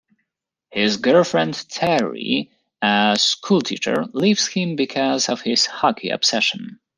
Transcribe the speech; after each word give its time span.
His 0.71 0.97
girlfriend 0.97 1.63
Terry, 1.69 2.49
a 2.81 3.15
schoolteacher, 3.19 4.05
leaves 4.13 4.47
him 4.47 4.75
because 4.75 5.29
of 5.29 5.41
his 5.41 5.67
hockey 5.67 6.09
obsession. 6.09 6.79